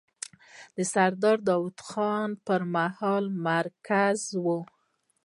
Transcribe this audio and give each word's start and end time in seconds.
دا 0.03 0.05
د 0.75 0.77
سردار 0.93 1.37
داوود 1.47 1.79
خان 1.89 2.29
پر 2.45 2.61
مهال 2.75 3.23
مرکز 3.47 4.19
و. 4.43 4.45